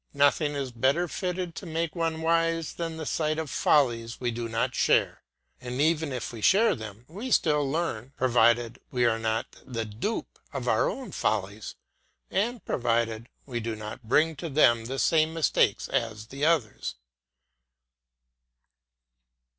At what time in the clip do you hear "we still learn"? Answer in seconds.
7.07-8.11